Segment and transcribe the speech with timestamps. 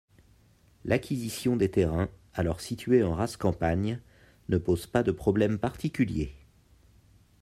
[0.83, 4.01] L'acquisition des terrains, alors situés en rase campagne,
[4.49, 6.33] ne pose pas de problèmes particuliers.